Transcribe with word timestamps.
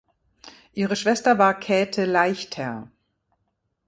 Ihre 0.73 0.95
Schwester 0.95 1.37
war 1.37 1.53
Käthe 1.59 2.05
Leichter. 2.05 2.89